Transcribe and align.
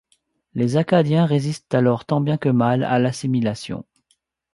Les 0.55 0.77
Acadiens 0.77 1.27
résistent 1.27 1.75
alors 1.75 2.05
tant 2.05 2.21
bien 2.21 2.39
que 2.39 2.49
mal 2.49 2.83
à 2.83 2.97
l'assimilation. 2.97 3.85